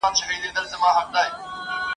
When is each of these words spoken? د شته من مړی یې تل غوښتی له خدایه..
د 0.03 0.03
شته 0.03 0.11
من 0.15 0.19
مړی 0.19 0.37
یې 0.45 0.49
تل 0.55 0.65
غوښتی 0.71 0.77
له 0.81 0.89
خدایه.. 1.07 1.29